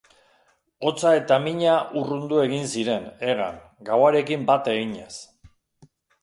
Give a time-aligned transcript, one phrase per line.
[0.85, 3.61] Hotza eta mina urrundu egin ziren, hegan,
[3.91, 5.13] gauarekin bat eginez.